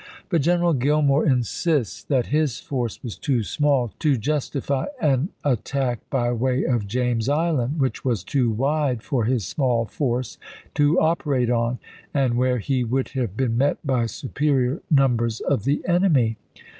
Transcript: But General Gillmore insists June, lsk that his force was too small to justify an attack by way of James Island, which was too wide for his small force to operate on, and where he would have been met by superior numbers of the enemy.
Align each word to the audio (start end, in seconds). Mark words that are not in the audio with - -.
But 0.29 0.41
General 0.41 0.73
Gillmore 0.73 1.27
insists 1.27 2.01
June, 2.03 2.07
lsk 2.07 2.07
that 2.07 2.25
his 2.33 2.59
force 2.59 3.03
was 3.03 3.15
too 3.19 3.43
small 3.43 3.93
to 3.99 4.17
justify 4.17 4.87
an 4.99 5.29
attack 5.43 5.99
by 6.09 6.31
way 6.31 6.63
of 6.63 6.87
James 6.87 7.29
Island, 7.29 7.79
which 7.79 8.03
was 8.03 8.23
too 8.23 8.49
wide 8.49 9.03
for 9.03 9.25
his 9.25 9.45
small 9.45 9.85
force 9.85 10.39
to 10.73 10.99
operate 10.99 11.51
on, 11.51 11.77
and 12.15 12.33
where 12.35 12.57
he 12.57 12.83
would 12.83 13.09
have 13.09 13.37
been 13.37 13.59
met 13.59 13.77
by 13.85 14.07
superior 14.07 14.81
numbers 14.89 15.39
of 15.39 15.65
the 15.65 15.83
enemy. 15.87 16.37